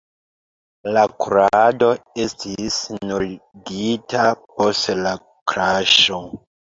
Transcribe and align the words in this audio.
La 0.95 1.01
kurado 1.23 1.89
estis 2.23 2.77
nuligita 3.09 4.23
post 4.39 4.89
la 5.01 5.13
kraŝo. 5.53 6.19